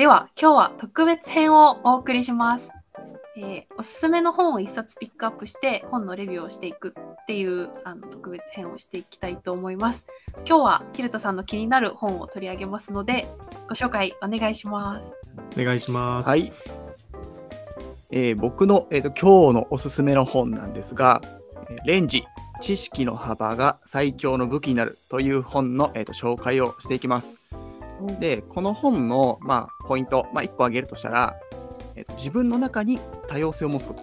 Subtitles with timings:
[0.00, 2.70] では今日は特別編をお送りします。
[3.36, 10.06] えーおすすめの本を一冊ピックアップして本のレビューをしていくっていうあの特別編をしていきたいと思います。
[10.46, 13.28] 今日はヒルトさんの気になる本を取り上げますので
[13.68, 15.12] ご紹介お願いします。
[15.60, 16.28] お願いします。
[16.30, 16.50] はい。
[18.10, 21.20] えー僕の、えーと今日のおすすめの本なんですが、
[21.68, 22.24] えーレンジ、
[22.62, 27.38] 知識の幅が最強の武器になるという本の、えーと紹介をしていきます。
[28.18, 31.36] で、この本の、まあ、ポイント、まあ、1個挙げるとしたら、
[31.96, 32.98] えーと自分の中に
[33.28, 34.02] 多様性を持つこと。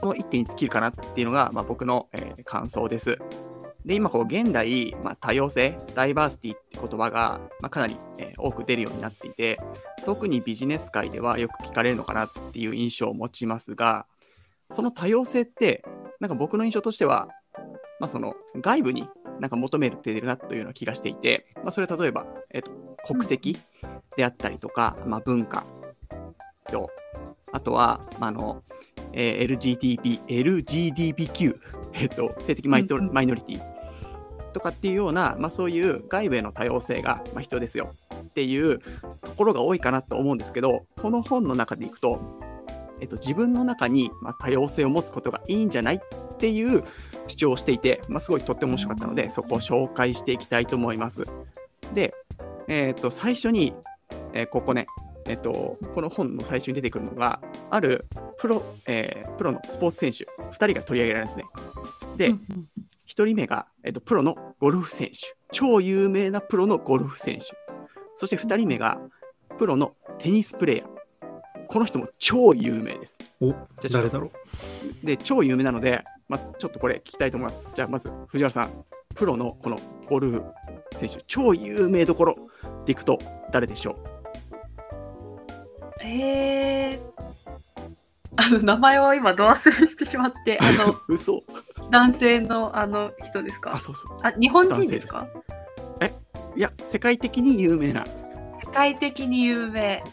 [0.00, 3.18] この一点に尽きるかなっていうのが、まあ、僕の、えー感想です。
[3.84, 9.58] で、今、こう、現代、まあ、多様性、ダイバーシティって言葉が、まあ、かなり、えー多く出るようになっていて、
[10.04, 14.06] 特にビジネス界ではよく聞かれるのかなっていう印象を持ちますが、
[14.70, 15.84] その多様性って、
[16.20, 17.28] なんか僕の印象としては、
[18.00, 19.08] まあ、その外部に
[19.40, 22.72] なんか求めてるなというような気がしていて、まあ、それは例えば、えっと、
[23.06, 23.58] 国籍
[24.16, 25.64] であったりとか、まあ、文化
[26.70, 26.90] と、
[27.52, 28.62] あとは、まあ、あの、
[29.12, 31.58] えー LGTB、LGDBQ、
[31.94, 33.74] えっと、性的マイマイノリティ
[34.52, 37.92] とかっていうような、まあ、そういう外部への多様性が、まあ、必要ですよ。
[38.14, 38.80] っていう
[39.20, 42.20] ところが多いかなと思うんですけど、この本の中でいくと、
[43.00, 46.00] えっと、自分の中に、まあ、多様性を持つことがいいんじゃない
[46.34, 46.84] っていう
[47.28, 51.26] 主張をしていて、まあ、すごいとっても面白かったので、そこを紹介していきたいと思います。
[51.94, 52.14] で、
[52.68, 53.72] えっと、最初に、
[54.32, 54.86] えーここね、
[55.26, 57.40] えっと、この本の最初に出てくるのが、
[57.70, 58.06] ある
[58.38, 61.44] プロ、えープロのスポーツ選手2人が取り上げられるんですね。
[62.16, 62.38] で、うん
[63.06, 65.36] 1人目が、えっと、プロのゴルフ選手。
[65.52, 67.44] 超有名なプロのゴルフ選手。
[68.16, 68.98] そして2人目が、
[69.56, 71.66] プロのテニスプレーヤー。
[71.68, 73.18] この人も超有名です。
[73.40, 74.32] お、じゃあ誰だろ
[75.02, 75.06] う？
[75.06, 77.64] で、超有名なので、まあ、ちょっとこれ聞きたいと思います。
[77.74, 80.42] じゃあ、まず、藤原さん、プロのこのゴルフ
[80.98, 82.36] 選手、超有名どころ
[82.86, 83.18] でいくと、
[83.52, 83.96] 誰でしょ
[86.02, 87.00] えー、
[88.36, 91.42] あの名前を今ど忘れしてしまってあのう 嘘。
[91.90, 93.74] 男性のあの人ですか？
[93.74, 94.18] あ、そうそう。
[94.22, 95.26] あ日本人ですか？
[96.56, 98.04] いや、世界的に有名な、
[98.64, 100.04] 世界的に有名。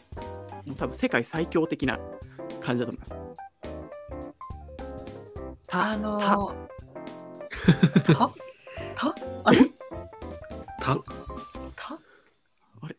[0.65, 1.99] もう多分世界最強的な
[2.59, 3.15] 感じだと思います。
[5.71, 6.35] たあのた。
[8.03, 8.13] た？
[8.93, 9.15] た？
[9.45, 9.57] あれ？
[10.81, 10.95] た？
[10.95, 11.01] た？
[12.81, 12.95] あれ？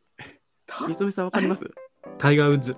[0.67, 0.87] た？
[0.87, 1.71] 水富さんわかります？
[2.17, 2.75] タイガー・ウッズ。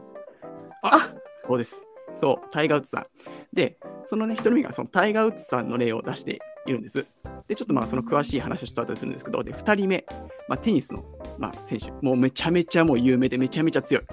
[0.83, 1.15] あ
[1.47, 1.85] そうです。
[2.13, 3.07] そう、タイガー・ウッズさん。
[3.53, 7.07] で、そのね、一人目がそのタイガー・ウッズさんの例を出しているんです。
[7.47, 10.05] で、ちょっとまあ、その詳しい話をちょっと後でするんですけど、で、二人目、
[10.49, 11.05] まあ、テニスの、
[11.39, 14.05] まあ、選手、もうめちゃめちゃもう有名で、めちゃめちゃ強い。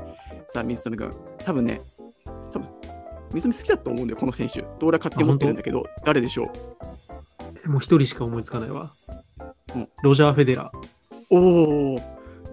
[0.50, 1.81] さあ、水富君、多分ね、
[3.34, 4.62] 水富好きだと思うんだよ、この選手。
[4.80, 6.52] どうら勝手に思ってるんだけど、誰でしょ
[7.66, 8.92] えもう一人しか思いつかないわ。
[9.75, 10.78] うんロジャー・フェデラー。
[11.30, 11.97] うおお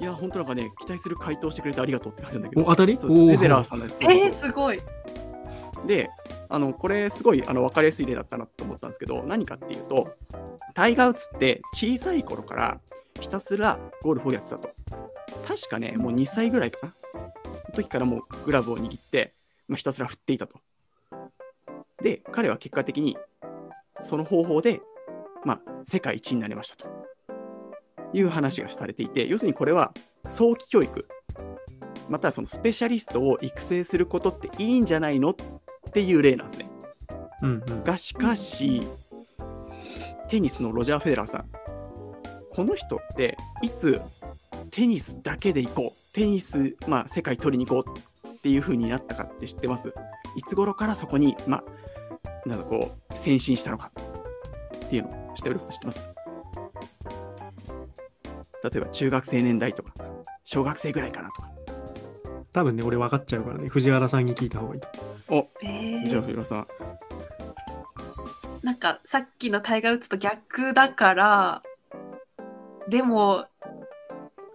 [0.01, 2.97] いや、本当なんかね、期待する回答してくれてありがとうって感じなんだけど、お当たり？
[2.97, 3.99] フェデラーさんです。
[3.99, 4.81] そうそうえー、すごい
[5.87, 6.09] で、
[6.49, 10.15] あのこれすごいあの分かりやすい例だったなと思ったんですけど、何かっていうと、
[10.75, 12.81] タイガー・ウッズって小さい頃から
[13.21, 14.71] ひたすらゴルフをやってたと。
[15.47, 16.93] 確かね、もう2歳ぐらいかな。
[17.23, 19.35] の時からもうグラブを握って、
[19.67, 20.61] まあ、ひたすら振っていたと。
[22.03, 23.17] で、彼は結果的に
[24.01, 24.81] その方法で、
[25.45, 26.87] まあ、世界一になりましたと
[28.13, 29.93] いう話がされていて、要するにこれは
[30.29, 31.07] 早期教育、
[32.09, 35.31] またはそのスペシャリストを育成することっていいんじゃないの？
[35.31, 35.35] っ
[35.93, 36.71] ていう例なんですね。
[37.43, 37.85] うんうん。
[37.85, 38.83] がしかし、
[40.29, 41.49] テニスのロジャー・フェデラーさん、
[42.53, 44.01] この人っていつ
[44.71, 49.93] テニスだけで行こう、テニス、まあ、世界取りに行こうっていう風になったかって知ってます？
[50.37, 51.65] いつ頃からそこに、まあ、
[52.49, 53.93] なんかこう、先進したのか。
[54.87, 55.09] っていうの。
[55.11, 55.61] を知ってる？
[55.71, 56.01] 知ってます？
[58.65, 59.93] 例えば中学生年代とか、
[60.45, 61.51] 小学生ぐらいかなとか。
[62.53, 64.81] 多分ね、俺分かっちゃうからね、藤原さんに聞いた方がいい。
[64.81, 64.89] と。
[65.29, 66.67] お、えじゃあー、藤原さん。
[68.61, 71.63] なんかさっきのタイガー・ウッズと逆だから
[72.89, 73.47] でも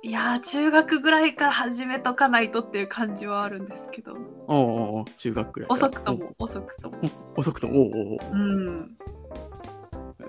[0.04, 4.13] いやー中学ぐらいから始めとかないとっていう感じはあるんですけど
[4.48, 5.70] おうおう中学ぐらい。
[5.70, 6.98] 遅くとも遅くとも。
[7.36, 8.98] 遅くとも、おうおううん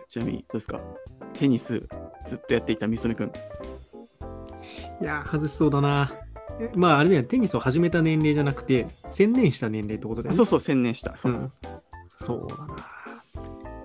[0.08, 0.80] ちなみにどうですか
[1.32, 1.82] テニス
[2.26, 3.32] ずっとやっていたみそめくん。
[5.00, 6.12] いや、外しそうだな。
[6.74, 10.36] まあ、あれだよ、テニスを始めた年齢じゃなくて、専念した年齢ってことだよね。
[10.36, 11.16] そうそう、専念した。
[11.16, 11.48] そうです。
[12.10, 12.76] そうだな。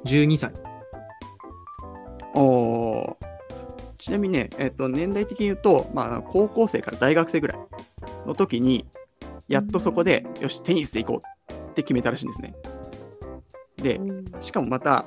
[0.05, 0.53] 12歳。
[2.35, 3.29] おー
[3.97, 7.59] ちなみにね、えっと年代的に言うと、まあ、高校生から大学生ぐらい
[8.25, 8.87] の時に、
[9.49, 12.55] やっとそこで、よし、テニスで行こうって決めたらしいんですね。
[13.77, 13.99] で、
[14.41, 15.05] しかもまた、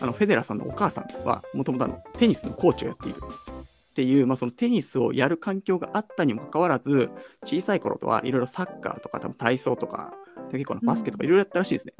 [0.00, 1.88] あのフェデラーさんのお母さんは、もともと
[2.18, 3.18] テニスのコーチをやっている。
[3.18, 7.08] っていう、まあ、そのテニスをやる環境があったにもかかわらず、
[7.44, 10.12] 小さい頃とはいろいろサッカーとか多分体操とか、
[10.52, 11.94] 結構なバスケとかいろいろやったらしいですね。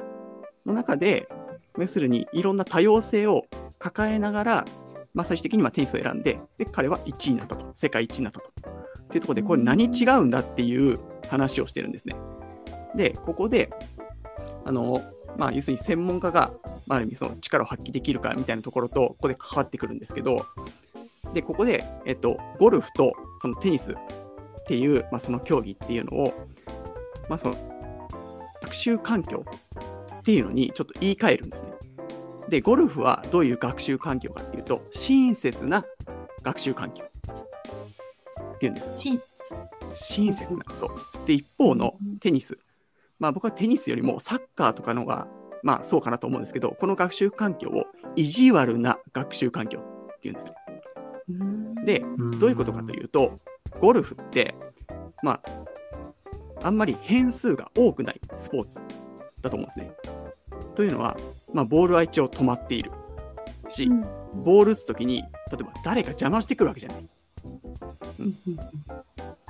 [0.63, 1.27] の中で、
[1.75, 3.45] 要するにいろんな多様性を
[3.79, 4.65] 抱えながら、
[5.15, 8.51] まあ、最終的にまあテニスを選んで、で彼は1位になったと、世界1位になったと。
[9.07, 10.99] っていうとこで、これ何違うんだっていう
[11.29, 12.15] 話をしてるんですね。
[12.95, 13.69] で、ここで、
[14.65, 15.01] あの、
[15.37, 16.51] まあ、要するに専門家が、
[16.87, 20.45] まあ、ある意味その力を発揮できるかみたいなところと、ここで関わってくるんですけど、
[21.33, 23.95] で、ここで、えっと、ゴルフとそのテニスっ
[24.67, 26.47] ていう、まあ、その競技っていうのを、
[27.29, 27.55] まあ、その
[28.63, 29.45] 学習環境
[30.19, 31.71] っていうのにちょっと言い換えるんですね。
[32.49, 35.85] で、ゴルフはどういう学習環境かっていうと、親切な
[36.43, 37.05] 学習環境
[38.57, 38.97] っていうんです。
[38.97, 39.27] 親切。
[39.95, 40.89] 親切な、そう。
[41.27, 42.57] で、一方のテニス。
[43.19, 45.27] まあ僕はテニスよりもサッカーとかのが、
[45.63, 49.79] まあそうかなと思うんですけど、この学習環境を意地悪な学習環境
[50.15, 50.53] っていうんですね。
[51.85, 52.03] で、
[52.39, 53.39] どういうことかというと、
[53.79, 54.55] ゴルフって、
[55.21, 58.79] まあ、あんまり変数が多くないスポーツ
[59.41, 59.91] だと思うんですね。
[60.73, 61.17] というのは、
[61.53, 62.91] まあ、ボールは一応止まっている
[63.69, 63.89] し、
[64.33, 67.07] ボール打つときに、例えば誰か邪魔してくるわけじゃない。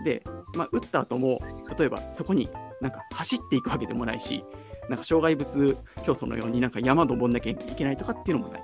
[0.04, 0.24] で、
[0.56, 1.40] まあ、打った後も、
[1.78, 2.50] 例えばそこに
[2.82, 4.44] なんか走っていくわけでもないし、
[4.90, 8.62] なんか障害物競争のようになんか山登んなきゃいけないとかっていうのもない。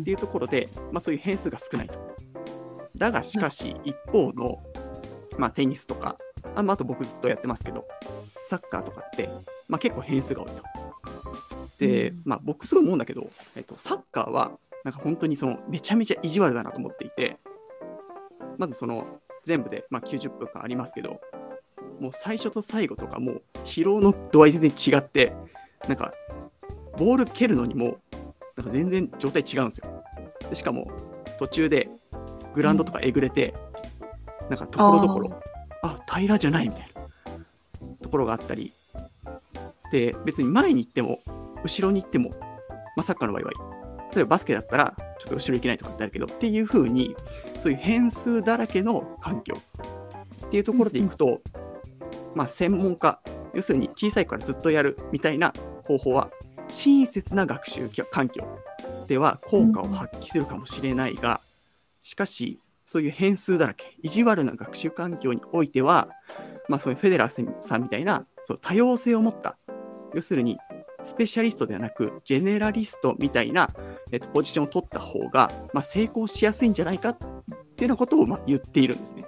[0.00, 1.94] っていうところで、まあ、そういう変数が少ないと。
[2.96, 4.62] だがしかし、一方の、
[5.36, 6.16] まあ、テニスとか、
[6.54, 7.86] あまあ、あと僕ずっとやってますけど、
[8.42, 9.28] サッカーとかって、
[9.68, 10.62] まあ、結構変数が多いと。
[11.78, 14.52] で、まあ、僕すごい思うんだけど、えっと、サッカーは、
[14.84, 17.38] なんか本当にそのめちゃめちゃ意地悪だなと思っていて、
[18.58, 19.06] まずその
[19.44, 21.20] 全部で、まあ、90分間ありますけど、
[22.00, 25.32] もう最初と最後とかもう疲労の度合い全然違って、
[25.88, 26.12] なんか
[26.98, 27.98] ボール蹴るのにも
[28.56, 30.04] なんか全然状態違うんですよ。
[30.50, 30.90] でしかも
[31.38, 31.88] 途中で
[32.54, 33.54] グラウンドとかえぐれて、
[34.50, 35.42] なんかところどころ、
[35.82, 38.72] あ平らじゃないみたいなところがあったり、
[39.92, 41.20] で、別に前に行っても、
[41.62, 42.30] 後ろに行っても、
[42.96, 43.50] まあ、サッカーの場合は、
[44.14, 47.14] 例えばバスケだったら、ちょっと後ろ行けないとかってあるけど、っていう風に、
[47.58, 49.54] そういう変数だらけの環境
[50.46, 51.40] っていうところでいくと、
[52.34, 53.20] まあ、専門家、
[53.54, 55.52] 要するに小さいからずっとやるみたいな
[55.84, 56.30] 方法は、
[56.68, 58.46] 親切な学習環境
[59.08, 61.40] では効果を発揮するかもしれないが、
[62.02, 66.08] しかし、そういう変数だらけ、意地悪な学習環境においては、
[66.68, 69.58] まあ、そういうフェデラーさんみたいなそう多様性を持った、
[70.14, 70.56] 要するに
[71.04, 73.68] スペシャリストではなく、ジェネラリストみたいな、
[74.10, 77.18] えっと、ポジションを取った方が、まあ、成功しやすいんじゃないかっ
[77.78, 79.24] ていうようなことを、まあ、言っているんですね。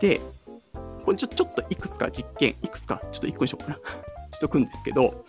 [0.00, 0.20] で、
[1.04, 3.78] これちょちょっといくつか実験、いくつかちょっと一個にしようかな。
[4.34, 5.24] しとくんですけど、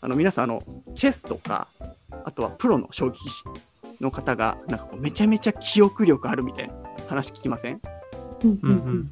[0.00, 0.62] あの皆さんあの、
[0.96, 1.68] チェスとか、
[2.24, 3.44] あとはプロの将棋棋士
[4.00, 6.74] の方が、なんかこうめちゃめちゃ記憶力あるみたいな
[7.08, 7.80] 話聞きません？
[8.44, 9.10] うんうん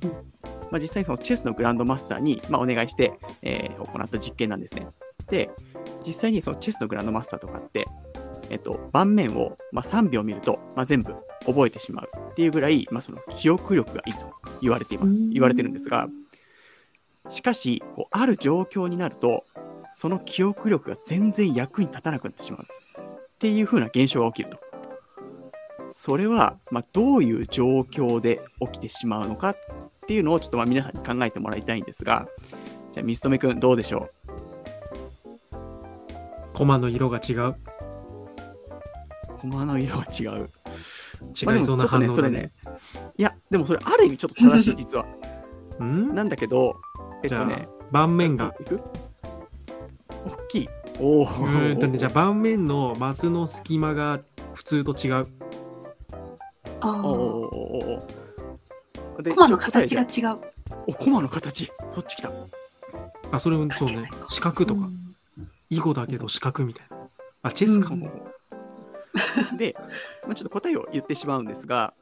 [0.70, 3.12] まあ、実際にそのチェスのグランドマスターに、まあ、お願いして、
[3.42, 4.88] えー行った実験なんですね。
[5.28, 5.50] で、
[6.04, 7.86] 実際にそのチェスのグランドマスターとかって、
[8.50, 11.14] えっと、盤面を、まあ、3秒見ると、まあ、全部
[11.46, 16.08] 覚えてしまうっていうぐらい、まあ、その記憶力がいいと言われていますうん言われてるんですが、
[17.28, 19.44] しかし、こうある状況になると、
[19.92, 24.58] その記憶力が全然役に立たなくなってしまうっていう風な現象が起きると。
[25.88, 29.56] それは、まあ、どういう状況で起きてしまうのかっ
[30.06, 32.28] ていうのをちょっとまあ皆さんに考えてもらいたいんですが、
[32.92, 34.08] じゃあ水留くんどうでしょ
[36.54, 37.48] コマの色が違う。
[37.48, 37.56] う
[39.38, 40.48] 駒の色が違う。
[41.40, 42.52] 違いそうな反応だね。
[43.16, 45.06] いや、でもそれある意味ちょっと正しい、実 は。
[45.78, 46.76] うんなんだけど、
[47.22, 48.54] えっとね、、盤面が。
[48.60, 48.80] いく？
[50.08, 50.68] 大きい。
[50.98, 51.24] おお。
[51.24, 54.20] うーんとね、じゃあ盤面のマスの隙間が
[54.54, 55.26] 普通と違う。
[56.80, 58.02] あーおーおー
[59.18, 60.38] おでコマの形が違う。
[60.86, 61.70] お、コマの形。
[61.90, 62.30] そっち来た。
[63.32, 64.10] あ、それもそうね。
[64.28, 64.88] 四角とか。
[65.68, 66.96] 囲碁だけど四角みたいな。
[67.42, 67.92] あ、チェスか。
[67.92, 68.10] うん
[69.56, 69.74] で、
[70.26, 71.94] まあ、ちょっと答えを言ってしまうんですが、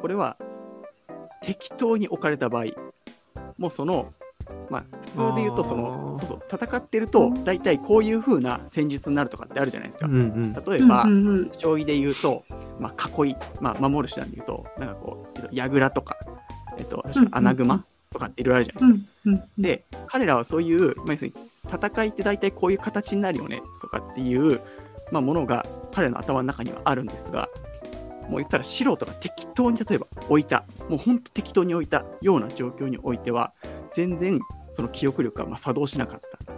[0.00, 0.36] これは
[1.42, 2.66] 適当に置かれた場合、
[3.58, 4.12] もうその、
[4.70, 10.06] まあ、普通で言うとその、そうそう、戦ってると、大体こういう風な戦術になるとかってあるじゃないですか。
[10.06, 10.52] うんうん。
[10.52, 12.44] 例えば、うんうんうん将棋で言うと、
[12.78, 16.16] まあ、囲い、まあ、守る手段で言うと、なんかこう、えっと櫓とか、
[16.76, 19.10] えっと、確か穴熊とかっていろいろあるじゃないですか。
[19.26, 24.60] うんうんで、彼らはそういう、まあ、要するに戦いって大体こういう形になるよねとかっていう、
[25.10, 27.48] まあ、ものが彼の頭の中にはあるんですが、
[28.28, 33.52] もう言ったら素人が適当に例えば置いた、もう本当適当に置いたような状況においては、
[33.92, 34.40] 全然
[34.70, 36.56] その記憶力がまあ作動しなかったっ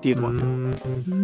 [0.00, 1.16] ていうところなんですよ。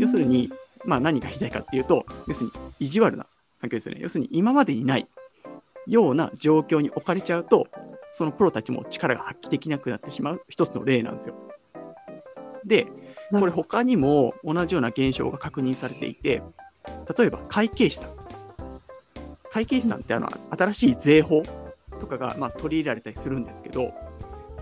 [0.00, 0.50] 要するに、
[0.84, 3.26] まあ、何が言いたいかっていうと、要するに意地悪な
[3.60, 4.00] 環境ですよね。
[4.02, 5.08] 要するに今までにない
[5.86, 7.66] ような状況に置かれちゃうと、
[8.10, 11.34] そのプロたちも力が発揮できなくなってしまう一つの例なんですよ。
[12.64, 12.86] で、
[13.30, 16.42] これ他にも同じような現象が確認されていて、
[17.16, 18.10] 例えば会計士さん。
[19.50, 21.42] 会計士さんってあの新しい税法
[22.00, 23.92] とかがまあ取り入れられたりするんですけど、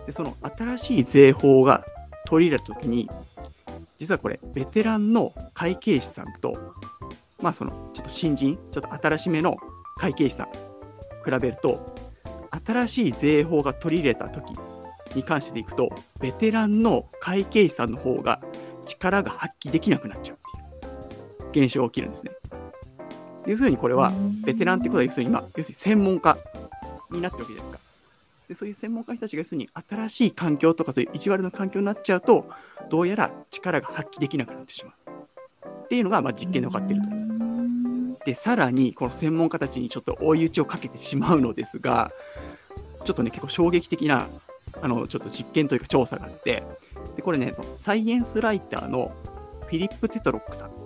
[0.07, 1.85] でその新しい税法が
[2.27, 3.09] 取り入れたときに、
[3.99, 6.75] 実はこれ、ベテランの会計士さんと、
[7.41, 9.57] まあそのちょっと新人、ちょっと新しめの
[9.97, 10.47] 会計士さん、
[11.25, 11.95] 比べると、
[12.65, 14.51] 新しい税法が取り入れたとき
[15.15, 18.41] に関していくと、ベテランの会計士さんの方が
[18.87, 20.39] 力が発揮できなくなっちゃう
[21.57, 22.33] 現象が起きるんですね。
[23.47, 24.13] 要するにこれは、
[24.45, 26.37] ベテランってことは要するに今、要するに専門家
[27.11, 27.87] になってるわけじゃないですか。
[28.49, 32.49] でそういう専門家の人たちが要するに新しい環境とかそういう意地悪な環境になっちゃうと、
[32.91, 34.95] どうやら力が発揮できなくなってしまう。
[35.85, 38.25] っていうのがまあ実験で分かっていると。
[38.25, 42.11] で、さらにこの専門家たちにちょっと追い打ちをかけてしまうのですが、
[43.05, 44.27] ちょっとね、結構衝撃的な
[44.83, 46.65] あのちょっと実験というか調査があって、
[47.15, 49.13] でこれね、サイエンスライターの
[49.67, 50.86] フィリップ・テトロックさん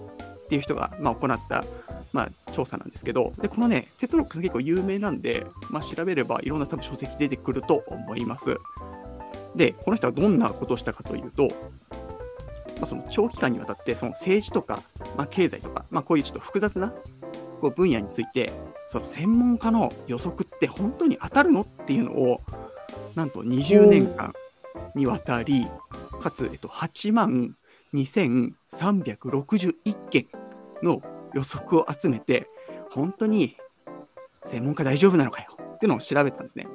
[0.50, 1.64] っていう人が、まあ、行った
[2.12, 8.56] まあ、調査なんですけど、でこのね、テトロックさん結構有名なんで、まあ、調べればいろんな多分書籍出てくると思います。
[9.54, 11.46] で、この人はどんなことをしたかというと、
[12.80, 14.82] まあ、その長期間にわたってその政治とか、
[15.16, 16.92] まあ、経済とか、まあ、こういうちょっと複雑な
[17.60, 18.50] こう分野について、
[18.86, 22.40] その専門家の予測って本当に当たるのっていうのを、
[23.14, 24.32] なんと20年間
[24.96, 25.68] にわたり、
[26.20, 27.54] かつ、えっと、8万
[27.94, 30.26] 2361件
[30.82, 31.02] の
[31.34, 32.48] 予測を集めて、
[32.90, 33.56] 本当に
[34.44, 36.66] 専門家大丈夫なのかよっていうのを調べたんですね。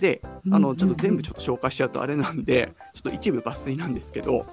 [0.00, 4.46] で、あのちょっと全部ちょっと紹介しちゃうとあれなんで、ちょっと一部抜粋なんですけど、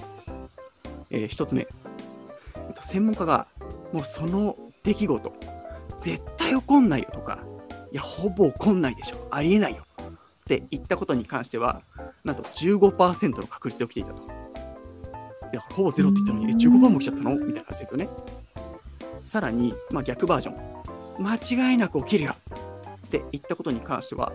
[1.09, 1.61] えー、1つ目、
[2.55, 3.47] えっと、専門家が
[3.93, 5.33] もうその出来事、
[5.99, 7.39] 絶対起こんないよとか、
[7.91, 11.81] いや、ほぼ起こんないでしょ、ありえないよって言ったことに関しては、
[12.23, 14.23] なんと15%の確率で起きていたと。
[14.23, 17.31] いや、ほぼゼロって言ったのに、え、15%も来ちゃったの？
[17.35, 18.09] みたいな話ですよね。
[19.35, 22.35] さらに、まあ、逆バージョン、間違いなく起きるよ
[23.07, 24.31] って言ったことに関しては、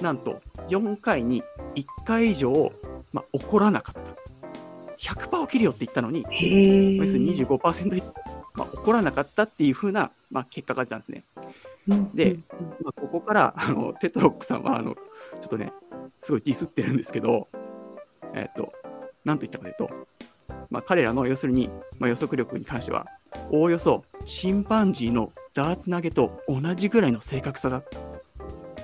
[0.00, 0.40] なんと
[0.70, 1.42] 4回に
[1.74, 2.72] 1回以上、
[3.12, 5.12] まあ、起こらなかった。
[5.12, 6.22] 100%起きるよって言ったのに、
[6.96, 8.02] 要するに25%、
[8.54, 11.24] まあ、起こらなかったっていう風な、まあ、結果が出たんですね。
[12.14, 12.38] で、
[12.82, 15.00] まあ、ここからあのテトロックさんはあのちょ
[15.44, 15.74] っとね、
[16.22, 17.48] すごいディスってるんですけど、
[18.32, 18.72] えっ、と、
[19.26, 20.06] なんと言ったかというと、
[20.70, 23.04] まあ、彼らの要するに、まあ、予測力に関しては、
[23.50, 27.84] おおよそチンパンジーのダーツ投げと同じぐらいの正確さだっ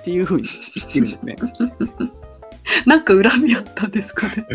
[0.03, 1.35] ていうふうに言ってるんですね。
[2.85, 4.45] なんか恨みあったんですかね。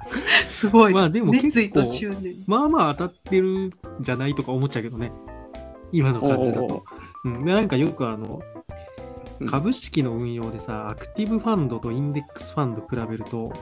[0.48, 0.94] すごい。
[0.94, 2.34] まあでも熱意と執念。
[2.46, 5.12] まあまあ当たってるんじゃないとか思っちゃうけどね。
[5.92, 6.84] 今の感じだと。
[7.24, 8.42] うん、なんかよくあの、
[9.46, 13.52] 株式の運用でさ、アクティブファンドとインデックスファンド比べると、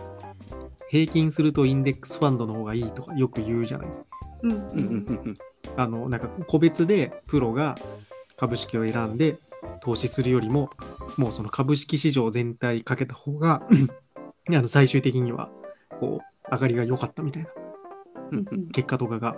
[0.89, 3.89] 平均するとインデックスファンドの方がいいとかよく言うじゃない。
[4.43, 4.51] うん。
[4.51, 4.61] うんう
[5.31, 5.39] ん
[5.77, 7.75] あの、なんか個別でプロが
[8.37, 9.37] 株式を選んで
[9.81, 10.71] 投資するよりも、
[11.17, 13.63] もうその株式市場全体かけた方が
[14.49, 15.51] あの最終的には
[15.99, 17.49] こう上がりが良かったみたいな。
[18.73, 19.37] 結果とかが、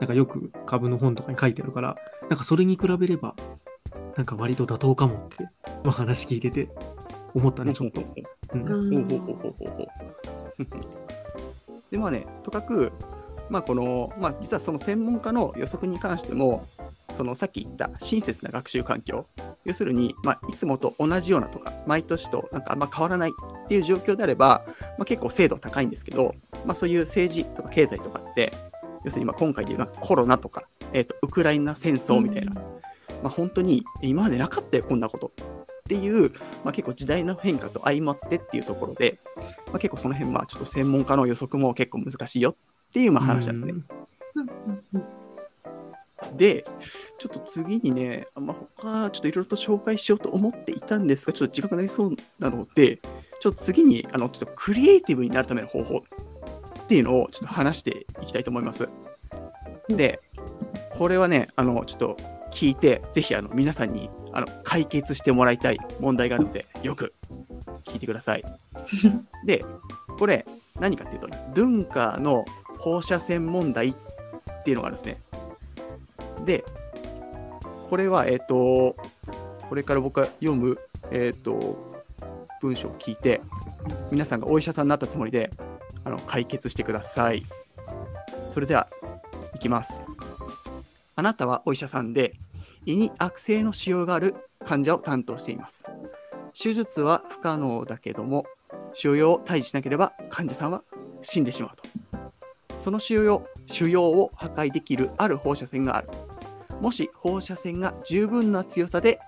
[0.00, 1.96] なんかよく株の本とかに書いてあるから、
[2.28, 3.34] なんかそれに比べれば、
[4.16, 5.44] なんか割と妥当かもって、
[5.84, 6.68] まあ、話聞いてて
[7.34, 8.02] 思ったね、ちょっと。
[8.54, 9.08] うん、
[11.90, 12.92] でまあね、とかく、
[13.54, 16.66] まあこのまあ、実はその専門家の予測に関しても、
[17.16, 19.28] そのさっき言った親切な学習環境、
[19.64, 24.64] 要するに、まあ、いつもと同じようなとか、毎年となんかあんま変わらないっていう状況であれば、
[24.98, 26.34] まあ、結構精度高いんですけど、
[26.66, 28.52] まあ、そういう政治とか経済とかって、
[29.04, 32.60] 要するにまあ今回で言うコロナとか、えーと、ウクライナ戦争みたいな、ま
[33.26, 35.28] あ、本当に今までなかったよ、こんなこと。
[35.28, 36.32] っていう、
[36.64, 39.16] まあ、結構時代の変化と相まってっていうところで、
[39.66, 42.56] まあ、結構その辺、まあちょっと専門家の予測も結構難しいよ
[42.94, 43.74] っていうまあ話なんですね。
[46.36, 46.64] で、
[47.18, 53.00] ちょっと次にね、まあ、他、ちょっといろいろと紹介しようと思っていたんですが、ちょっと時間がなりそうなので、
[53.40, 56.04] ちょっと次に、あの、ちょっとクリエイティブになるための方法
[56.84, 58.88] っていうのをちょっと話していきたいと思います。
[59.88, 60.20] で、
[60.96, 62.16] これはね、あの、ちょっと
[62.52, 67.12] 聞いて、ぜひ、あの、皆さんに、あの、解決してもらいたい問題があるので、よく
[67.86, 68.44] 聞いてください。
[69.44, 69.64] で、
[70.16, 70.46] これ、
[70.78, 72.44] 何かっていうと、ドゥンカーの
[72.84, 73.94] 放射線問題っ
[74.62, 75.18] ていうのがあるんですね。
[76.44, 76.66] で、
[77.88, 78.94] これは、えっ、ー、と、
[79.70, 80.78] これから僕が読む、
[81.10, 82.04] えっ、ー、と、
[82.60, 83.40] 文章を聞いて、
[84.10, 85.50] 皆さんがお医者さんになったつもりで、
[86.04, 87.46] あの解決してください。
[88.50, 88.88] それでは、
[89.54, 90.02] いきます。
[91.16, 92.34] あなたはお医者さんで、
[92.84, 95.84] 胃に悪性の腫瘍がある患者を担当しています。
[96.52, 98.44] 手術は不可能だけども、
[98.92, 100.82] 腫瘍を退治しなければ患者さんは
[101.22, 102.03] 死んでしまうと。
[102.84, 106.08] その腫瘍腫瘍を破壊できるある放射線がある。
[106.82, 109.20] もし放射線が十分な強さで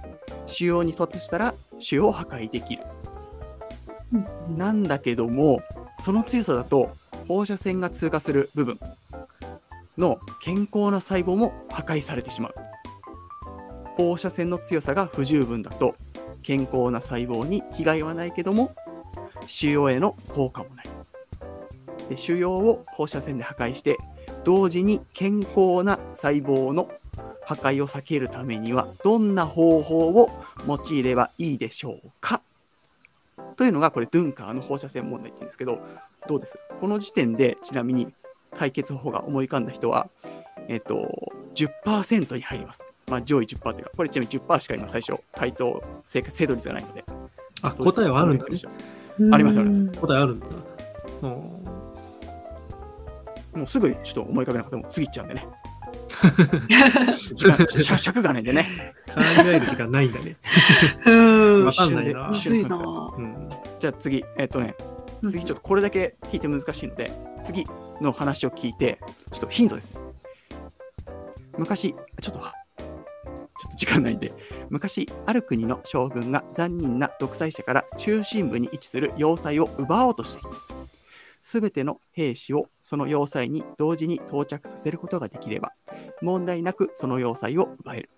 [0.45, 2.83] 腫瘍に突起したら腫瘍を破壊できる。
[4.59, 5.63] なんだけども、
[5.99, 6.95] その強さだと
[7.29, 8.79] 放射線が通過する部分
[9.97, 12.55] の健康な細胞も破壊されてしまう。
[13.97, 15.95] 放射線の強さが不十分だと
[16.43, 18.75] 健康な細胞に被害はないけども
[19.47, 20.96] 腫瘍への効果もない。
[22.09, 23.99] で腫瘍を放射線で破壊して
[24.45, 26.91] 同時に健康な細胞の
[27.45, 30.31] 破壊を避けるためにはどんな方法を
[30.67, 32.43] 用いればいいでしょうか？
[33.57, 35.79] というのがこれドゥンカーの放射線問題って言うんですけど
[36.29, 36.59] どうです？
[36.81, 38.13] この時点でちなみに
[38.55, 40.09] 解決方法が思い浮かんだ人は、
[40.69, 42.87] えっと、10%に入ります。
[43.09, 47.05] まあ、上位10%というか、これちなみに10%しか今最初、回答正解精度率がないので。
[47.63, 48.59] あ、答えはあるんだね。
[49.33, 50.47] ありますあります答えあるんだ。
[53.57, 55.49] うんもうすぐちょっと思い浮かべなくても次いっちゃうんでね。
[57.35, 58.95] 時間尺尺がないんでね。
[59.15, 60.37] 考える時間ないんだね。
[61.07, 62.77] うんわかんないなむずいな。
[63.17, 63.49] うん。
[63.79, 64.75] じゃあ次、えっとね、
[65.23, 67.11] 次ちょっとこれだけ聞いて難しいので、
[67.41, 67.67] 次
[68.01, 68.99] の話を聞いて、
[69.33, 69.99] ちょっとヒントです。
[71.59, 72.43] 昔、ちょっと、ちょっ
[73.71, 74.33] と時間ないんで、
[74.69, 80.49] 昔、ある国の将軍が残忍な独裁者から中心部に位置する要塞を奪おうとしていた。
[81.49, 85.75] すべての兵士をその要塞に同時に到着させることができれば、
[86.21, 88.11] 問題なくその要塞を奪える。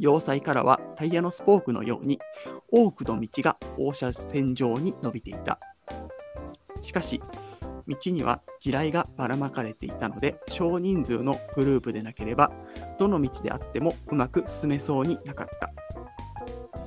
[0.00, 2.18] 要塞からはタイヤのスポークのように
[2.72, 5.60] 多くの道が放射線状に伸びていた。
[6.82, 7.22] しかし、
[7.86, 12.50] 道には地雷がばらまかれていたので、少人数のグループでなければ、
[12.98, 15.70] どの道であってもうまく進めそうになかった。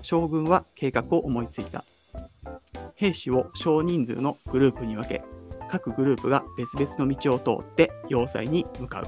[0.01, 1.85] 将軍は計画を思いついた。
[2.95, 5.23] 兵士を少人数のグループに分け、
[5.69, 9.07] 各グループが別々の道を通って要塞に向かう。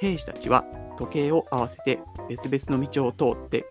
[0.00, 0.64] 兵士たちは
[0.98, 3.66] 時計を合わせて別々の道を通って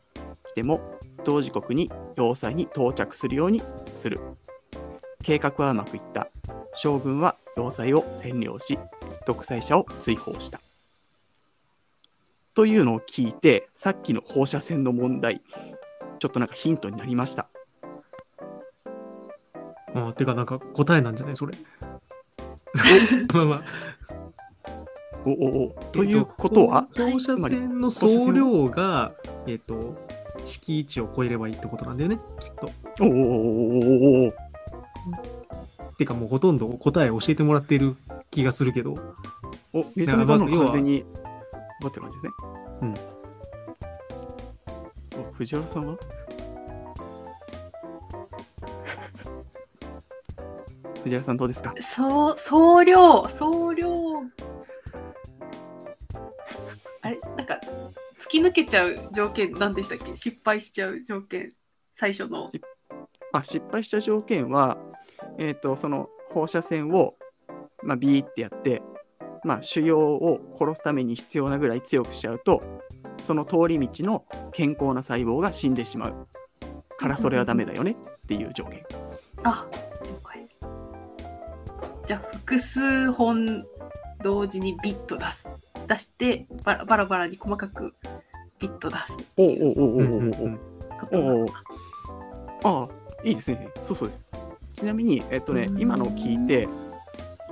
[0.47, 0.79] きても
[1.23, 3.61] 同時刻に要塞に到着するように
[3.93, 4.19] する。
[5.23, 6.29] 計画はうまくいった。
[6.75, 8.77] 将軍は要塞を占領し、
[9.25, 10.59] 独裁者を追放した。
[12.53, 15.41] というのを聞いて、さっきの放射線の問題、
[16.19, 17.44] ちょっとなんかヒントになりました。
[19.95, 21.53] あてか、なんか答えなんじゃないそれ。
[23.33, 23.61] まあまあ。
[25.25, 29.13] おおおということは、えっ放射線の総量が、
[29.47, 29.95] えっと、
[30.45, 32.69] 敷地を超えればいいってことなんだよね、きっと。
[33.03, 33.19] おおおお
[34.23, 34.33] おおお
[35.97, 37.95] てかもうほとんど答え教えてもらってる
[38.29, 38.93] 気がするけど、
[39.73, 41.05] お、水溜りボンドの完全に、
[41.81, 42.31] 待ってる感じですね。
[45.15, 45.21] うん。
[45.21, 45.97] お、藤原さんは？
[51.05, 51.73] 藤原さんどうですか？
[51.79, 53.87] そう、総量、総量。
[57.01, 57.59] あれなんか、
[58.19, 60.15] 突き抜けちゃう条件、なんでしたっけ？
[60.17, 61.51] 失敗しちゃう条件、
[61.95, 62.49] 最初の。
[63.33, 64.79] あ失敗した条件は、
[65.37, 67.13] えっ、と、その放射線を、
[67.83, 68.81] まあ、ビーってやって、
[69.43, 72.63] まあ、腫瘍を殺すために必要なぐらい強くしちゃうと、
[73.21, 76.27] その通り道の健康な細胞が死んでしまう。
[76.97, 78.83] からそれはダメだよねっていう条件。
[79.43, 79.69] あ。
[82.05, 83.65] じゃあ、複数本
[84.23, 85.47] 同時にビット出す。
[85.87, 87.93] 出してバラバラバラに細かく
[88.59, 89.13] ビット出す。
[89.37, 90.59] おおおおおおおうんうんうん
[90.99, 91.63] ことなのか
[92.63, 92.89] ああ、
[93.23, 93.69] いいですね。
[93.81, 94.31] そうそうです。
[94.73, 96.67] ちなみに、えっとねう、ん今のを聞いて、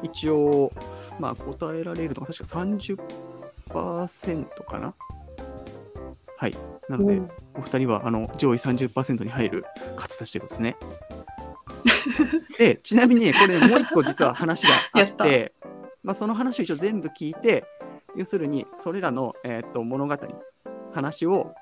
[0.02, 0.72] 一応、
[1.20, 2.60] まあ、答えられるのが確か
[3.70, 4.94] 30%かな。
[6.38, 6.56] はい。
[6.89, 7.22] なので、
[7.56, 10.76] おお二人はあの上位30%に入る方たちということですね。
[12.58, 15.54] で、ちなみにね、これもう一個実は話があ やって、
[16.04, 17.65] まあ、その話を一応全部聞いて、
[18.15, 20.17] 要するに、それらの、えー、と物語、
[20.93, 21.54] 話を、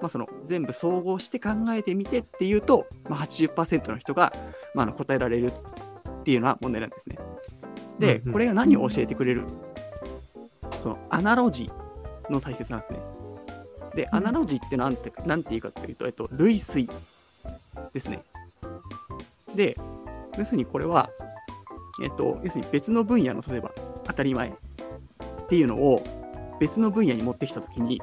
[0.00, 4.32] まあ、その全部総合して考えてみてっていうと、まあ、80%の人が、
[4.74, 7.18] まあ、あの答えられるっていうのは問題なんですね。
[7.98, 9.44] でうんう、んこれが何を教えてくれる？
[10.78, 13.00] そのアナロジーの大切なんですね。
[13.94, 16.90] で、うんアナロジーってなんてなんていうかというと、えっと、類推
[17.92, 18.22] ですね。
[19.54, 19.76] で、
[20.38, 21.10] 要するにこれは、
[22.02, 23.72] えっと、要するに別の分野の例えば
[24.04, 24.52] 当たり前っ
[25.48, 26.02] ていうのを
[26.60, 28.00] 別の分野に持ってきたときに、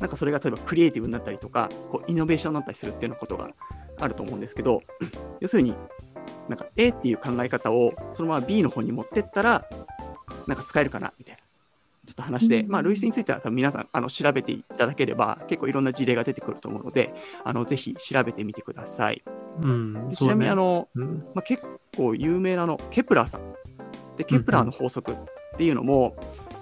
[0.00, 3.50] なんかそれが例えばクリエイティブになったりとか、こうイノベーションになったりするっていうようなことが
[3.98, 4.82] あると思うんですけど、
[5.40, 5.74] 要するに、
[6.48, 9.68] なんか A っていう考え方をそのまま B の方に持ってったら、
[10.46, 11.40] なんか使えるかなみたいな。
[12.06, 19.22] ちょっと話して、うんまあ、類推については多分皆さんあの調べていただければ結構いろんな事例が出てくると思うので、あのぜひ調べてみてください。
[19.60, 21.62] うん、でちなみにあの、うん、まあ、結
[21.96, 23.40] 構有名なあのケプラーさん。
[24.16, 25.16] で、ケプラーの法則っ
[25.56, 26.16] ていうのも、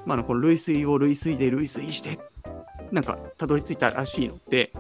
[0.04, 2.18] まあ、あのこの類推を類推で類推して、
[2.92, 4.72] なんかたどり着いたらしいので、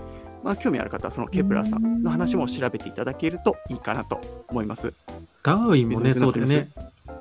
[0.44, 4.92] まあ、興味ある方はそのケプラーさんの話も調べていただけるといいかなと思います。
[5.42, 6.68] ダーウィンもね、そうだよね。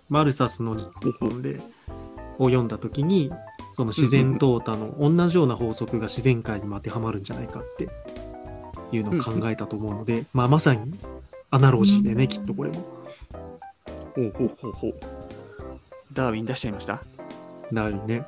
[0.09, 0.75] マルサスの
[1.19, 1.59] 本で
[2.37, 3.31] を読んだときに、
[3.71, 7.89] その自然淘汰の同じような法則が自然界にも当てはまるんじゃないかって
[8.91, 10.93] いうのを考えたと思うので、まあまさに
[11.51, 12.75] アナロジーでね、うんきっとこれも。
[14.15, 14.93] ほうほうほうほう。
[16.13, 17.01] ダーウィン出しちゃいました？
[17.73, 18.25] ダーウィンね。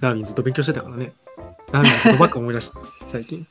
[0.00, 1.12] ダーウィンずっと勉強してたからね。
[1.72, 3.46] ダーウィンのことばっか思い出した、 最近。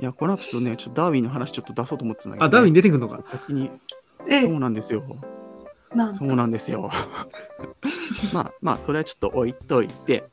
[0.00, 3.20] いや、この後ちょっとね、ちょっとダーウィンの話ちょっと出そうと思ってたんだけど、あ、ダーウィン出てくるのか。
[3.26, 3.70] 先に、
[4.28, 5.02] えそうなんですよ。
[5.94, 6.90] なんそうなんですよ。
[8.34, 10.24] まあまあ、それはちょっと置いといて、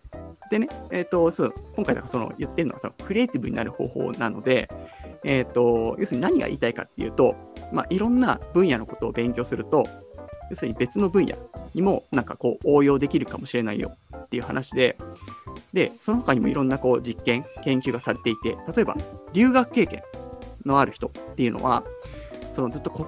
[0.49, 4.69] でね、えっ、と、そう、今回だからその言ってるのはそのクリエイティブになる方法なので、
[5.23, 7.35] えっ、と、要するに何が言いたいかっていうと、
[7.71, 9.85] まあ、いろんな分野のことを勉強すると、
[10.49, 11.35] 要するに別の分野
[11.73, 14.97] にもなんかこう応用できるかもしれないよっていう話で、
[15.73, 18.95] で、その他にもいろんなこう実験、研究がされていて、例えば
[19.33, 20.03] 留学経験
[20.65, 21.83] のある人っていうのは、
[22.51, 23.07] そのずっと国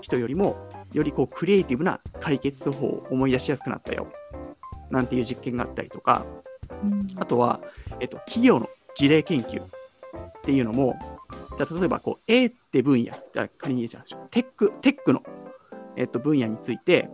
[0.00, 0.56] 人よりも
[0.92, 4.08] よりこうクリエイティブな解決方法を思い出しやすくなったよ。
[4.90, 6.24] なんていう実験があったりとか
[7.16, 7.60] あとは、
[8.00, 9.66] えっと、企業の事例研究っ
[10.42, 10.98] ていうのも
[11.56, 15.22] じゃあ例えばこう A って分野じゃあ仮にじゃあテックテックの、
[15.96, 17.08] えっと、分野について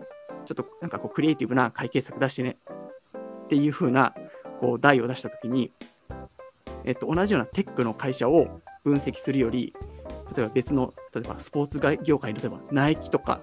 [0.46, 2.56] ちょっとなんかこうクリエイティブな解決策出してね
[3.44, 4.14] っていう風な
[4.60, 5.70] こう題を出したときに、
[6.84, 9.74] えっと、同じようなテックの会社を分析するより
[10.36, 13.40] 例えば別の、例えばスポーツ業界の、例えばナイキとか、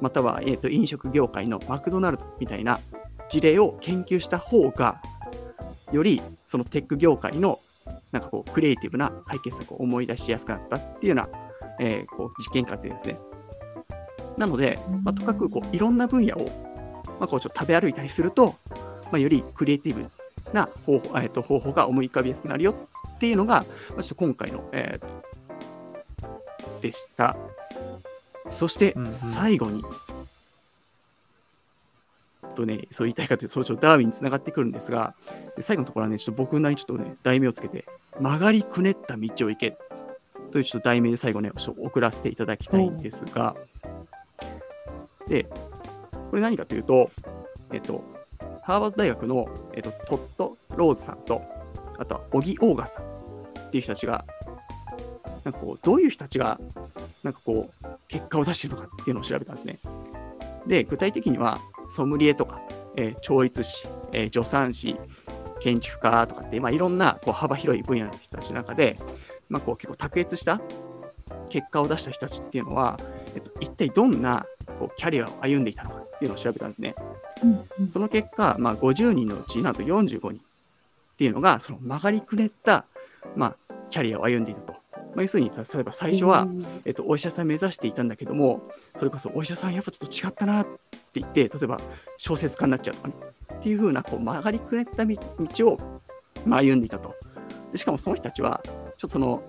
[0.00, 2.80] または、えー、と飲食業界のマクドナルドみたいな
[3.28, 5.00] 事例を研究した方が、
[5.92, 7.58] よりそのテック業界の
[8.12, 11.38] なんかこうクリエイティブな解決策を思い出しやすくなったっていうような、
[11.80, 13.18] えーこう実験過程ですね。
[14.36, 16.40] なので、まあ、とかくこういろんな分野を、
[17.20, 18.56] まあ、こうちょっと食べ歩いたりすると、
[19.04, 20.10] まあ、よりクリエイティブ
[20.52, 22.74] な方法,、えー、と方法が思い浮かびやすくなるよ
[23.14, 25.34] っていうのが、まあ、ちょっと今回の、えー
[26.84, 27.34] でした。
[28.50, 29.82] そしてうんうん最後に、
[32.54, 35.14] とね、そう言いたいかというと、そうちょっとダーウィンにつながってくるんですが、
[35.60, 37.84] 最後のところはね、ちょっと僕なりにちょっとね、題名をつけて、
[38.20, 39.76] 曲がりくねった道を行け
[40.52, 43.56] というちょっと題名で最後ね、ちょっと送らせていただきたいんですが、
[45.26, 45.44] で、
[46.30, 47.10] これ何かというと、
[47.72, 48.04] えっと、
[48.62, 51.42] ハーバード大学の、えっと、トッド・ローズさんと、
[51.98, 54.24] あとはオギ・オーガさんっていう人たちが、
[55.44, 56.58] なんかこう、どういう人たちが、
[57.22, 59.78] なんかこう、結果を出してるのかっていうのを調べたんですね。
[60.66, 61.58] で、具体的には、
[61.90, 62.60] ソムリエとか、
[62.96, 64.96] えー調律師、えー助産師、
[65.60, 68.98] 建築家とかって、まあ、いろんなこう幅広い分野の人たちの中で、
[69.48, 70.60] まあ、こう結構卓越した
[71.48, 72.98] 結果を出した人たちっていうのは、
[73.34, 74.46] えっと、一体どんな
[74.78, 76.94] こうキャリアを歩んでいたのかっていうのを調べたんですね。
[77.88, 82.86] その結果、まあ、50人のうちなんと45人っていうのが、その曲がりくねった、
[83.36, 84.72] まあ、キャリアを歩んでいたと。
[85.14, 86.46] まあ、要するに、例えば最初は、
[86.84, 88.62] えっと、お医者さん目指していたんだけども、
[88.96, 90.66] それこそお医者さんやっぱちょっと違ったなっ
[91.14, 91.80] って言って、例えば
[92.16, 93.14] 小説家になっちゃうとかね。
[93.54, 96.02] っていう風なこう曲がりくねった道を、
[96.46, 97.14] 歩んでいたと。
[97.72, 99.42] でしかもその人たちは、ちょっとその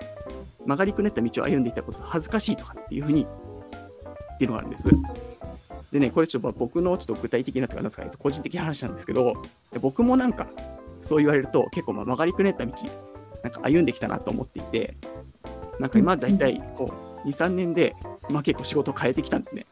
[0.66, 4.90] 曲がりくねった道を歩んでいたこと恥ずかしいとかっていう風にっていうのがあるんです。
[5.92, 9.34] でね、これちょっと僕のちょっと具体的なとか、なんですかね、個人的な話なんですけど、
[9.82, 10.48] 僕もなんか、
[11.02, 12.74] そう言われると結構ま曲がりくねった道、
[13.44, 14.98] なんか歩んできたなと思っていて、
[15.80, 16.92] なんか今だいたいこ
[17.26, 17.96] う、2、3年で、
[18.30, 19.66] まあ結構仕事を変えてきたんですね。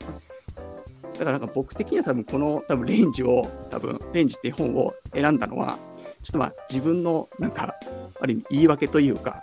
[1.13, 5.77] だからなんか僕的には多分この多分レンジを、多分レンジっていう本を選んだのは、
[6.23, 7.75] ちょっとまあ自分のなんか、
[8.19, 9.41] ある意味言い訳というか、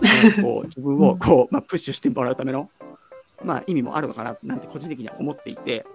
[0.42, 2.70] こう自分をこう、まあ、プッシュしてもらうための、
[3.44, 5.86] まあ、意味もあるのかななんて個人的には思っていて、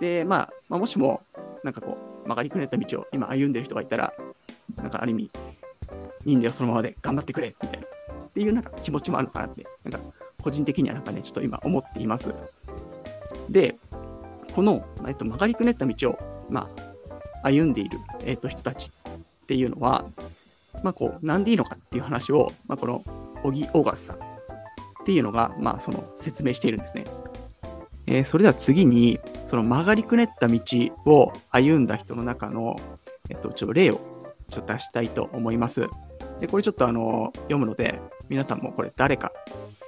[0.00, 1.22] で、まあ、まあ、もしも、
[1.62, 4.12] なんかこう、曲がりくねった道を今歩んでる人がいたら、
[4.76, 5.30] なんかある意味、
[6.24, 10.00] いいんだよ、そのままで頑張ってくれ、みたいな、っていうなんか気持ちもあるのかなって、なんか
[10.42, 12.34] 個人的にはなんかね、ちょっと今思っています。
[13.48, 13.76] で、
[14.54, 16.68] この、えっと、曲がりくねった道を、ま
[17.42, 20.04] あ、歩んでいる、えっと、人たちっていうのは、
[20.82, 23.04] まあ、こう、なんでいいのかっていう話を、まあ、この、
[23.42, 24.20] 小木オーガスさんっ
[25.04, 27.04] ていうのが、まあ、その説明しているんですね。
[28.06, 30.60] えーそれでは次に、その曲がりくねった道
[31.06, 32.76] を歩んだ人の中の、
[33.30, 33.94] えっと、ちょっと例を
[34.50, 35.88] ちょっと出したいと思います。
[36.40, 39.32] で、これちょっとあの、読むので、皆さんもこれ誰か、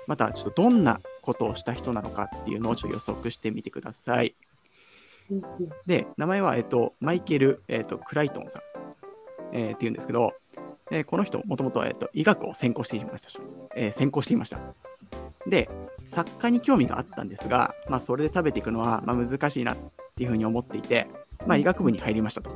[0.07, 4.35] またちょっとどんなことをした人なのかっていうのをちょっと予測してみてください。
[5.87, 8.63] で、名前は、えっと、マイケル、えっと、クライトンさん、
[9.53, 10.35] えーっていうんですけど、
[10.91, 13.41] えーこの人、もともと,、えっと医学を専攻していました、
[13.75, 14.59] えー専攻していました。
[15.47, 15.69] で、
[16.07, 19.77] 作家に興味があったんですが、まあ、それで食べていくのは、まあ、難しいなっ
[20.17, 21.07] ていうふうに思っていて、
[21.47, 22.51] まあ、医学部に入りましたと。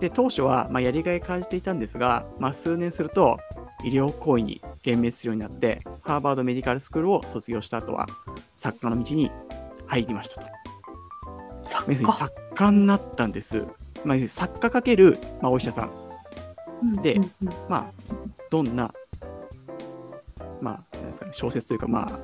[0.00, 3.38] で、当初は、まあ、やりがい感じていたんですが、まあ、数年すると、
[3.84, 8.06] 医療行為に幻滅するようになって、ハーバードメディカルスクールを卒業した後は、
[8.54, 9.30] 作家の道に
[9.86, 10.55] 入りましたと。
[11.86, 13.64] 作要するに作家になったんです。
[14.04, 15.90] まあ、作家かける、まあ、お医者さん。
[17.02, 17.84] でうんうんうんまあ、
[18.50, 18.92] どんな、
[20.60, 22.20] まあ、なんですかね、小説というか、ま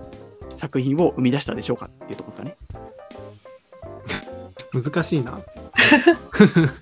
[0.52, 2.56] あ、作品を生み出したでしょうかっていうところですかね。
[4.92, 5.40] 難しいな。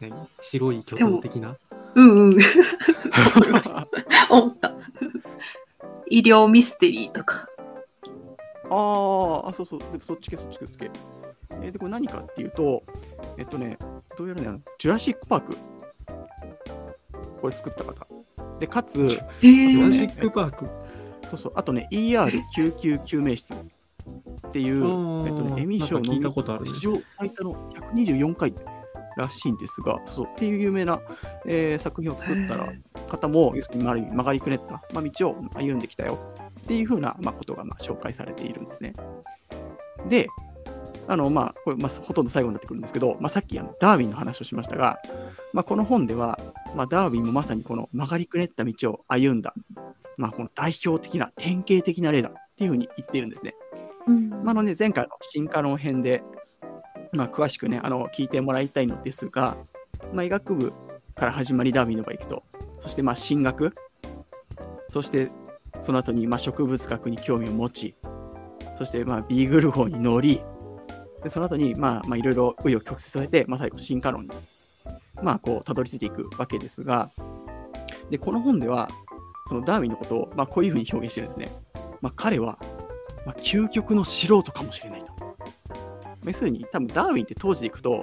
[0.00, 0.28] 何？
[0.40, 1.56] 白い巨頭的な？
[1.94, 2.38] うんうん。
[3.36, 3.88] 思いました
[4.30, 4.72] 思った。
[6.08, 7.47] 医療ミステリーとか。
[8.78, 9.48] あー。
[9.48, 10.90] あ、そうそう、でもそっち系、そっち系、そっち系。
[11.50, 12.82] えーで、これ何かっていうと、
[13.36, 13.78] えっとね、
[14.16, 15.56] どうやらね、あのジュラシック・パーク。
[17.40, 18.06] これ作った方。
[18.58, 20.68] で、かつ、えジュラシック・パーク。
[21.28, 23.54] そうそう、あとね、ER 救急救命室。
[23.54, 24.76] っていう、
[25.26, 26.70] えっとね、エミー賞なんか聞いたことあるね。
[26.70, 28.54] 史上最多の124回
[29.16, 31.00] らしいんですが、そうっていう有名な、
[31.44, 32.72] えー作品を作ったら
[33.08, 36.18] 方も、要するに曲がり曲がりくねった、まあ、道を歩んできたよ
[36.68, 38.92] っていうふうな、まあ、ことがまあ紹介されているんですね。
[40.06, 40.28] で、
[41.06, 44.98] あのまあ、これ、まあ、ほとんど最後になってくるんですけど、まあ、さっきあのダーウィンの話をしましたが、
[45.54, 46.38] まあ、この本では、
[46.76, 49.54] まあ、ダーウィンもまさにこの曲がりくねった道を歩んだ、
[50.18, 53.54] まあ、この代表的な典型的な例だっていうふうに言っているんですね。
[54.06, 56.22] うんまああのね、前回の進化論編で、
[57.14, 59.56] まあ、詳しくね、あの聞いてもらいたいのですが、
[60.12, 60.74] まあ、医学部
[61.14, 62.42] から始まりダーウィンの場合行くと、
[62.78, 63.74] そしてまあ進学、
[64.90, 65.30] そして
[65.80, 67.96] その後にま植物学に興味を持ち、
[68.76, 70.40] そしてまビーグル号に乗り、
[71.22, 74.30] でその後にまあまあいろいろ紆余曲折されて、まあ、最後進化論に、
[75.22, 77.10] まあ、こうたどり着いていくわけですが、
[78.10, 78.88] でこの本では、
[79.48, 81.50] そのダーウィンのことをまこういうふうに表現してるんですね。
[82.00, 82.58] まあ、彼は
[83.28, 85.12] ま、究極の素人かもしれないと。
[86.24, 88.02] 要するに、多分ダーウィンって当時でいくと、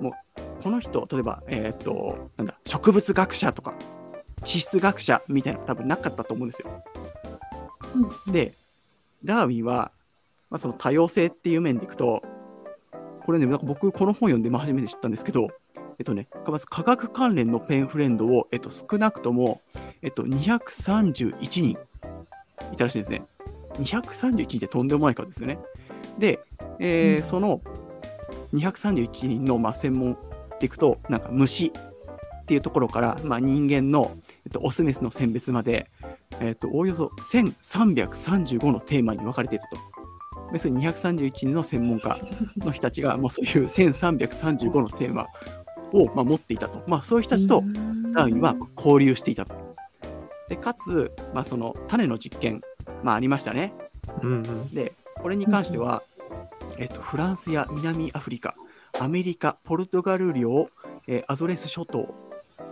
[0.00, 3.74] もうこの人、例えば、えーっと、なんだ、植物学者とか、
[4.48, 6.82] 地質学者みたいなの多分なかったと思うんですよ。
[8.32, 8.54] で、
[9.22, 9.92] ダーウィンは、
[10.48, 12.22] まあ、その多様性っていう面でいくと、
[13.26, 15.48] これね、なんか僕、この本読んでまあ初めて知ったんですけど、
[15.98, 19.60] えっとね、まず科学関連のペンフレンドを、えっと、少なくとも、
[20.00, 21.78] えっと、231人
[22.72, 23.26] いたらしいんですね。
[23.74, 25.58] 231ってとんでもない数ですよね。
[26.18, 26.40] で、
[26.78, 27.60] えーうんその
[28.54, 30.16] 231人の、まあ、専門
[30.58, 34.16] でいくと、なんか虫っていうところから、まあ、人間の、
[34.48, 35.90] えっと、オスメスの選別まで、
[36.40, 39.78] えっと、おおよそ1335のテーマに分かれていると。
[40.54, 42.18] 要するに231人の専門家
[42.56, 45.26] の人たちが、もうそういう1335のテーマ
[45.92, 46.82] を、まあ、持っていたと。
[46.86, 47.62] まあ、そういう人たちと
[48.14, 49.54] ダーウィンは交流していたと。
[50.48, 52.62] でかつ、まあ、その種の実験、
[53.02, 53.74] まあ、ありましたね。
[54.22, 54.74] うんうん。
[54.74, 56.02] で、これに関しては、
[56.78, 58.54] えっと、フランスや南アフリカ、
[58.98, 60.70] アメリカ、ポルトガル領、
[61.06, 62.27] えーアゾレス諸島、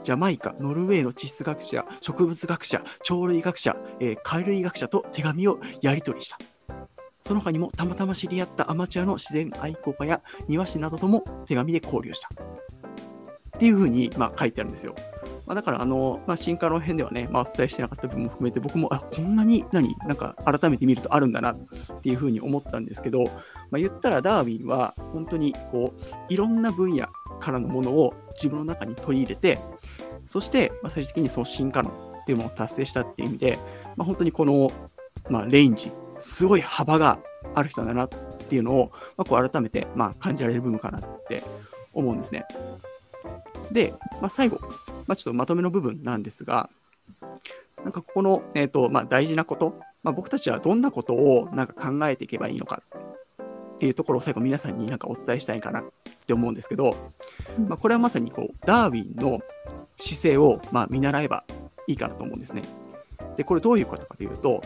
[0.06, 6.38] ジャマイカ、ノルウェーの地質学者、植物学者、鳥類学者、えー貝類学者と手紙をやり取りした。
[7.20, 12.28] その他にもたまたま知り合ったアマチュアの自然愛好家や庭師などとも手紙で交流した。
[13.56, 14.94] っていうふうに、まあ、書いてあるんですよ。
[15.44, 21.56] まあ、だから、あの、まあ、進化論編ではね、まあ、お伝えしてなかった部分も含めて、僕も、あ、こんなに、何、なんか、改めて見るとあるんだな、っ
[22.02, 23.32] ていうふうに思ったんですけど、ま
[23.74, 29.58] あ、言ったら、ダーウィンは、本当に、こう、いろんな分野からのものを自分の中に取り入れて、
[30.26, 33.58] そして、まあ、最終的にその進化論っていうものを達成したっていう意味で、
[33.96, 34.70] まあ、本当にこの、
[35.30, 37.18] まあ、レンジ、すごい幅が
[37.54, 41.42] ある人だなっていうのを、まあ、こう改めて、まあ、感じられる部分かなって
[41.92, 42.44] 思うんですね。
[43.72, 44.58] で、まあ、最後、
[45.06, 46.70] まあ、ちょっとまとめの部分なんですが、
[47.84, 52.82] なんかここの、えーとまあ、大事なこと、まあ、僕たちはどんなことをなんか考えていけばいいのか
[53.76, 55.84] っていうところを最後皆さんになんかお伝えしたいかな
[56.26, 56.96] て思うんですけど、
[57.58, 59.40] うんまあ、これはまさにこうダーウィンの
[59.96, 61.44] 姿勢をまあ見習えば
[61.86, 62.62] いいかなと思うんですね。
[63.36, 64.62] で、これどういうことかというと、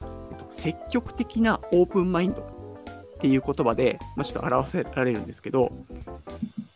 [0.00, 5.72] えっと積極的なオープンマインドっていう言葉で、まあ、ちょっと表せられるんですけど、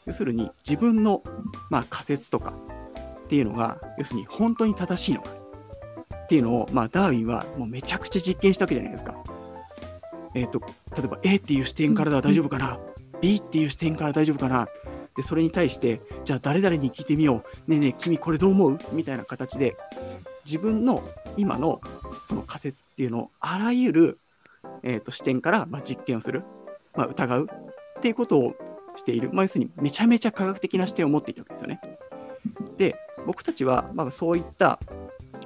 [0.06, 1.22] 要するに自分の、
[1.70, 2.52] まあ、仮説とか
[3.24, 9.14] っていうのが、要するに本当に正しいのかっていうのを、まあ、ダーウィンはもうめちゃくちゃ実験したわけじゃないですか。
[10.34, 10.60] えっ、と、
[10.96, 12.78] 例えば A っていう視点からでは大丈夫かな、
[13.22, 14.68] B っていう視点から大丈夫かな？
[15.16, 17.70] で、それに対して、じゃあ誰々に聞いてみよう。
[17.70, 18.78] ねえねえ、君これどう思う？
[18.92, 19.76] みたいな形で、
[20.44, 21.02] 自分の
[21.38, 21.80] 今の
[22.28, 24.18] その仮説っていうのをあらゆる
[24.84, 26.44] えー、と視点から、まあ、実験をする、
[26.94, 27.48] まあ、疑う。
[27.98, 28.54] っていうことを
[28.96, 31.80] している、まあ、要するにめちゃめちゃ科学的な視点を持っていたわけですよね。
[32.76, 34.78] で僕たちは、まあ、そういった、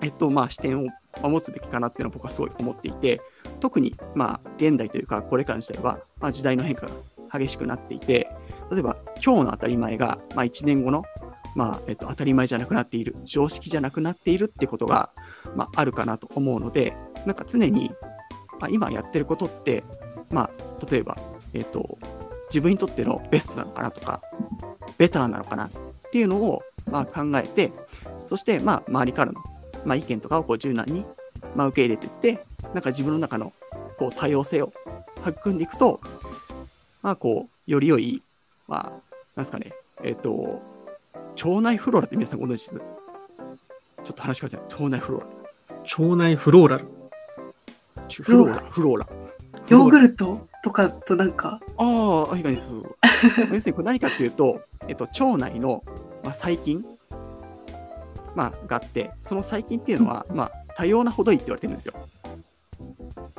[0.02, 0.88] えっとまあ、視点を
[1.22, 3.20] 持つべきかなっていうのは僕はすごい思っていて
[3.60, 6.92] 特に、まあ、現代というかこれからの時代は、まあ、時代の変化が
[7.32, 8.28] 激しくなっていて
[8.70, 11.04] 例えば今日の当たり前が、まあ、1年後の、
[11.54, 15.10] まあえっと、当たり前じゃなくなっている常識じゃなくなっているってことが、
[15.54, 17.92] まあ、あるかなと思うのでなんか常に、
[18.60, 19.84] まあ、今やってることって、
[20.30, 21.16] まあ、例えば、
[21.52, 21.98] えっと、
[22.50, 24.22] 自分にとってのベストなのかなとか
[24.98, 25.70] ベターなのかなっ
[26.10, 27.72] ていうのを、まあ、考えて
[28.24, 29.40] そして、まあ、周りからの、
[29.84, 31.04] まあ、意見とかをこう柔軟に、
[31.54, 33.52] まあ、受け入れていってなんか自分の中の
[33.98, 34.72] こう多様性を
[35.26, 36.00] 育んでいくと、
[37.06, 38.20] まあ、こうより良い、
[38.66, 39.00] まあ、なん
[39.36, 40.60] ですかね、えっ、と、
[41.36, 42.70] 腸内フローラって皆さんご存知です？
[42.72, 42.80] ちょ
[44.10, 45.26] っと話しかけて腸内フローラ。
[45.84, 46.86] 腸内フローラル。
[48.10, 49.08] フローラ、フローラ。
[49.68, 52.28] ヨーグルルトとかとなんか、ト。
[52.30, 53.54] ああ、いかにそうそうそう。
[53.54, 55.84] 要するにこれ何かっていうと、えっと、腸内の、
[56.24, 56.84] まあ、細菌、
[58.34, 61.94] まあ、があって、その細菌っていうのは、まあ、多様なほどいいって言われてるんですよ。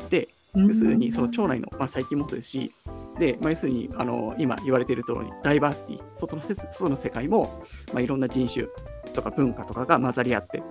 [0.09, 2.71] で、要するにその腸内の、まあ、細菌もそうですし、
[3.19, 8.67] で、まあ、要するにあの今言われている通り、ダイバーシティ、外のせ外の世界も、まあ、いろんな人種
[9.13, 10.61] とか文化とかが混ざり合って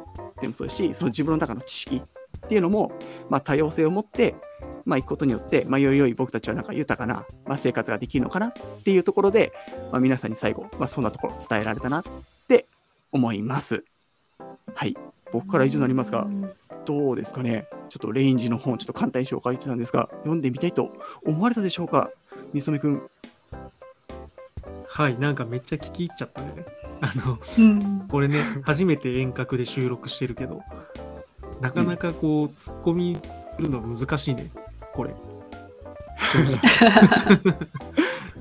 [0.40, 2.92] でもそうですし、その自分の中の知識っていうのも、
[3.28, 4.36] まあ、多様性を持って、
[4.84, 8.52] まあ、いくことによって、まあ、より良い僕たちはなんか豊かな、まあ、生活ができるのかなっ
[8.84, 9.52] ていうところで、
[9.90, 12.04] まあ、皆さんに最後、まあ、そんなところ伝えられたなっ
[12.46, 12.66] て
[13.10, 13.84] 思います。
[14.74, 14.96] はい。
[15.32, 16.28] 僕から以上になりますが、
[16.84, 20.92] どうですかねちょっとレインジの本、ちょっと簡単に紹介してたんですが、読んでみたいと
[21.24, 22.10] 思われたでしょうか？
[22.56, 23.02] みそくん。
[24.88, 26.64] はい、なんかめっちゃ聞き入っちゃったね。
[27.02, 30.62] あの、うんこれね、初めて遠隔で収録してるけど、
[31.60, 33.18] なかなかこう、突っ込み
[33.56, 34.50] するの難しいね、
[34.94, 35.14] これ。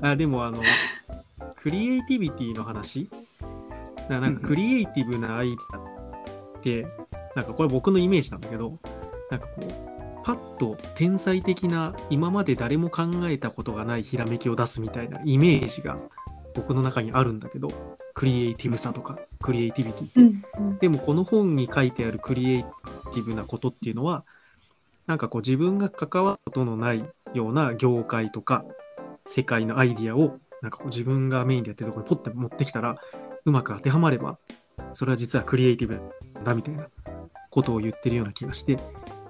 [0.00, 0.62] あでも、あの、
[1.56, 3.10] クリエイティビティの話？
[4.08, 6.86] ななんかクリエイティブなアイデアって、
[7.34, 8.78] なんかこれ僕のイメージなんだけど、
[9.30, 9.85] なんかこう、
[10.26, 15.98] パッと天才的な今まで誰も考えたことがないひらめきを出すみたいなイメージが
[16.52, 17.68] 僕の中にあるんだけど
[18.12, 20.04] クリエイティブさとかクリエイティビティ。
[20.06, 20.78] ってうんうん。
[20.78, 24.24] でもこの本に書いてあるクリエイティブなことっていうのは
[25.06, 28.64] なんかこう自分が関わることのないような業界とか
[29.28, 32.96] 世界のアイディアをなんかこう自分がメインでやってるところにポッて持ってきたら
[33.44, 34.38] うまく当てはまれば
[34.94, 36.00] それは実はクリエイティブ
[36.42, 36.88] だみたいな
[37.50, 38.76] ことを言ってるような気がして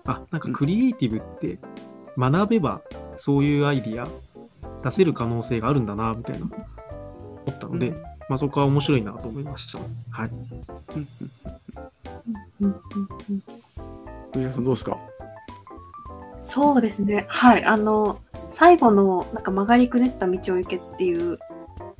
[0.06, 1.58] あなんかクリエイティブって
[2.16, 2.80] 学べば
[3.16, 4.08] そういうアイディア
[4.82, 6.54] 出せる可能性があるんだなみたいな思
[7.50, 9.78] ったので、うんまあ、そこは面白いなと思いました。
[10.10, 10.30] はい
[10.90, 11.06] うん
[12.60, 12.80] うん
[13.30, 13.42] うん
[14.32, 14.98] 藤原さんどうですか？
[16.40, 17.24] そうですね。
[17.28, 17.64] はい。
[17.64, 18.20] あの、
[18.52, 21.38] 最後の、なんか曲がりくねった道を行けっていう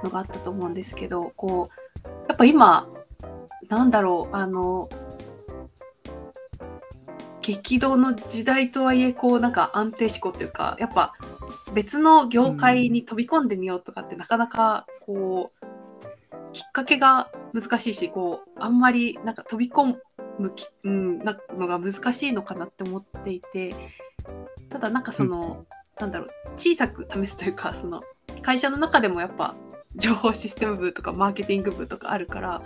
[0.03, 1.71] のがあったと思うんですけど、こ
[2.05, 2.88] う、やっぱ今、
[3.69, 4.90] なんだろう、あの、
[7.46, 11.14] 激動の時代とはいえ、こう、なんか安定志向というか、やっぱ
[11.74, 15.66] 別の業界に飛び込んでみようとかって、なかなか、こう、
[16.52, 19.94] きっかけが難しいし、こう、あんまり、なんか飛び込
[20.38, 23.74] むき、うん、なのが難しいのかなって思っていて、
[24.68, 25.66] ただなんかその、
[26.00, 28.02] なんだろう小さく試すというかその
[28.42, 29.54] 会社の中でもやっぱ
[29.94, 32.62] 情報システム部とかマーケティング部とかあるから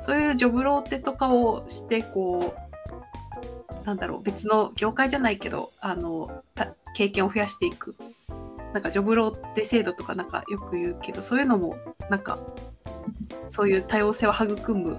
[0.00, 2.61] そういうジョブローテとかをしてこう
[3.84, 7.94] なんだろう別の業界じゃないけどあのた経験を増やしていく
[8.72, 11.76] なんかジョブローテ制度とかなんかよく言うけどそういうのも
[12.08, 12.38] なんか
[13.50, 14.98] そういう多様性を育む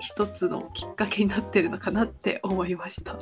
[0.00, 3.16] 一つのきっかけになってるのかなって思いました。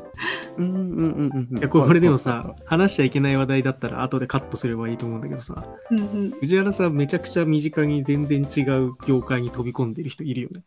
[0.57, 1.59] うんうんうんうんうん。
[1.59, 10.63] いやこれでもさ、話しちゃいけない話題だったら後でカットすればいいと思うんだけどさ、うんうん、藤原さんめちゃくちゃ身近に全然違う業界に飛び込んでる人いるよね。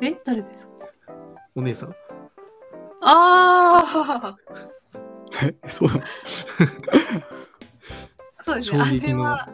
[0.00, 0.18] え？
[0.24, 0.75] 誰ですか？
[1.56, 1.96] お姉さん。
[3.00, 4.36] ああ
[5.42, 6.02] え そうなの
[8.44, 8.80] そうですね。
[8.80, 9.48] あれは。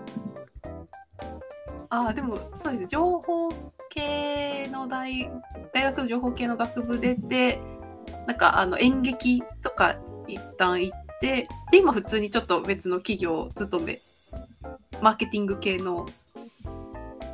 [1.89, 2.87] ああ、でも、そうですね。
[2.89, 3.51] 情報
[3.91, 5.31] 系の大、
[5.73, 7.61] 大学の情報系の学部出て、
[8.27, 9.97] なんか、あの、演劇とか
[10.27, 13.99] 一旦行って、で、今普通にちょっと別の企業勤め、
[15.01, 16.07] マーケティング系の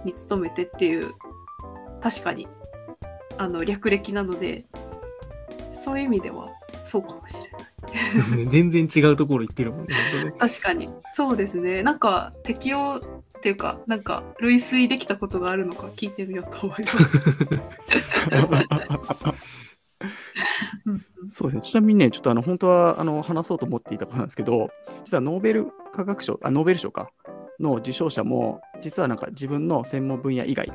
[0.05, 1.15] に勤めてっていう、
[2.01, 2.47] 確かに、
[3.39, 4.65] あの、略歴なので、
[5.79, 6.49] そういう意味では、
[6.85, 7.69] そうかもしれない。
[8.51, 9.95] 全然違うところ行ってるもんね。
[10.39, 13.01] 確かにそうですねなんか適用
[13.39, 16.97] っていうかなんか類推できたことがあるのか聞いてみようと思います。
[21.29, 21.63] そうですね。
[21.63, 24.71] ちなみにね、ちょっとあの本当はあの話そうと思っていたことなんですけど、
[25.05, 27.11] 実はノーベル科学賞、あノーベル賞か
[27.61, 30.73] の受賞者も、実はなんか自分の専門分野以外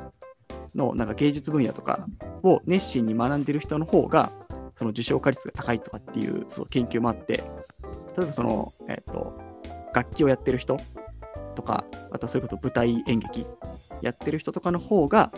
[0.76, 2.08] のなんか芸術分野とか
[2.44, 4.32] を熱心に学んでる人の方が、
[4.76, 7.44] その受賞化率が高いとかっていうその研究もあって、
[8.18, 9.40] 例えばその、えっ、と、
[9.94, 10.78] 楽器をやってる人
[11.56, 13.46] とか、あとはそういうこと舞台演劇
[14.02, 15.32] やってる人とかの方が、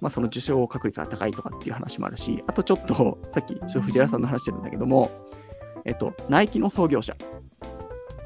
[0.00, 5.10] まあ、その受賞確率が高いとかっていう話もあるし、あとちょっと、さっきちょっと藤原さんの話してるんだけども、
[5.84, 7.16] えっと、ナイキの創業者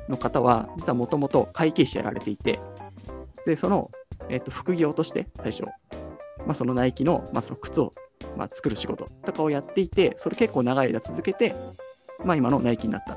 [0.09, 2.61] の方は、実はもともと会計士やられていて、
[3.47, 3.91] で、その、
[4.29, 5.65] えっと、副業として最初、
[6.39, 7.95] まあ、そのナイキの,、まあその靴を、
[8.37, 11.55] まあ、作る仕事とかをやっていて、それ結構長い間続けて、
[12.25, 13.17] まあ、今のナイキになったっ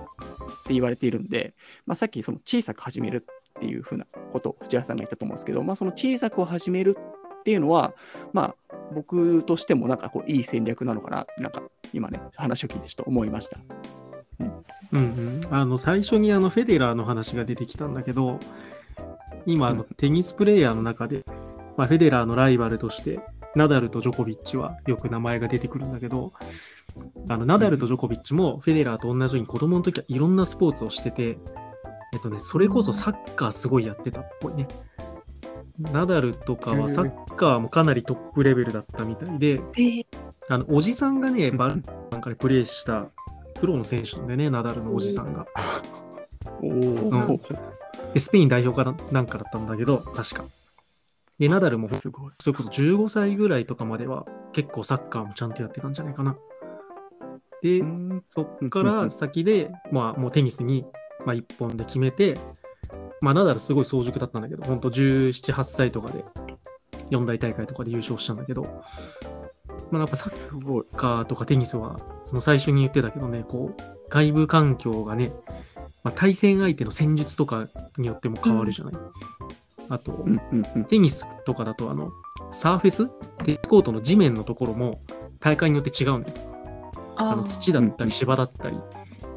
[0.66, 1.54] て言われているんで、
[1.86, 6.98] まあ、さっきその小さく始めるっていうふうなことを藤原さんが言ったと思うんですけど、まあ、その小さくを始める
[7.40, 7.94] っていうのは、
[8.34, 11.62] まあ、僕としてもなんかこういい戦略なのかなって、なんか
[11.94, 13.58] 今ね、話を聞いてちょっと思いました。
[14.94, 18.40] うんうん、あの最初にあのフェデラーの話が出てきたんだけど
[19.46, 21.26] 今あのうんテニスプレーヤーの中で、
[21.78, 23.20] まあ、フェデラーのライバルとして
[23.56, 26.34] ナダルとジョコビッチはよく名前が出てくるんだけど
[27.30, 31.38] あのナダルとジョコビッチもフェデラーと同じように子供の時はいろんなスポーツをしてて、
[32.14, 34.68] えっとね、それこそサッカーすごいやってたっぽいね。
[35.80, 40.06] ナダルとかはサッカーもかなりトップレベルだったみたいで、えー
[40.50, 43.08] あのおじさんがね、うんバルなんかでプレーした
[43.56, 45.46] プロの選手なんでね、ナダルのおじさんが。
[46.64, 47.42] おうん
[48.18, 50.46] スペイン代表かななんかだったんだけど、確か。
[51.40, 52.32] で、ナダルもすごい。
[52.40, 56.38] それこそ15歳ぐらいとかまでは結構サッカーもちゃんとやってたんじゃないかな。
[57.62, 60.86] で、うんそっから先で、まあもうテニスに、
[61.26, 62.38] まあ、一本で決めて、
[63.22, 66.24] まあナダルすごい早熟だったんだけど、本当17、8歳とかで
[67.10, 68.64] 四大大会とかで優勝したんだけど、
[69.92, 70.86] まあなんかサッ。
[70.96, 75.32] カーとかテニスは、その最初に言ってたけどね、こう、外部環境がね、
[76.04, 77.68] まあ、対戦相手の戦術とか
[77.98, 78.94] によっても変わるじゃない。
[79.90, 82.12] あと、うんうんうん、テニスとかだとあの
[82.52, 83.08] サーフェス？
[83.44, 85.02] テニスコートの地面のところも
[85.40, 86.26] 大会によって違うのよ。
[87.16, 88.82] あの土だったり芝だったり、うん、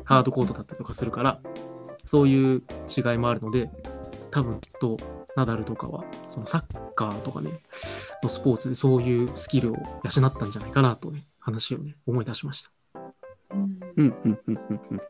[0.04, 1.40] ハードコートだったりとかするから
[2.04, 3.70] そういう違いもあるので
[4.30, 4.96] 多分きっと
[5.36, 7.50] ナダルとかはそのサッカーとかね
[8.22, 12.70] のスポーツでそういうスキルを養ったんじゃないかなとね話をね思い出しました。
[13.54, 13.80] うん。
[13.96, 15.00] うんうんうんうんうん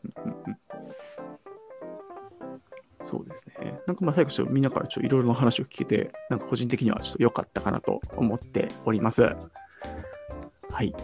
[0.47, 0.57] うん。
[3.11, 3.77] そうですね。
[3.87, 9.23] なんかまあ最後ちょっとみんなからちょっといろいろな話を聞けて、なんか個人的にはちょっと良かったかなと思っております。
[10.69, 10.95] はい。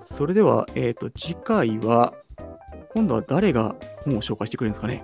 [0.00, 2.14] それでは、えっ、と、次回は、
[2.94, 5.02] 今度は誰が本を紹介してくれるんですかね？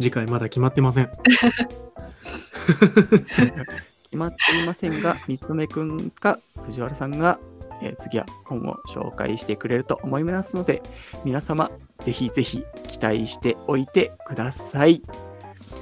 [0.00, 1.10] 次回まだ決まってません。
[4.04, 7.38] 決まっていませんが、みつめくんか藤原さんが、
[7.82, 10.82] えー次は本を紹介してくれると思いますので、
[11.24, 11.70] 皆様、
[12.00, 12.64] ぜひぜひ
[13.00, 15.02] 期待しておいてください。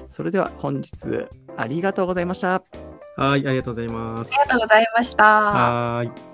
[0.09, 2.63] それでは本日ありがとうございました。
[3.17, 4.51] はい、ありがとうございますあり。
[4.51, 5.25] がとうございました。
[5.25, 6.28] はーい。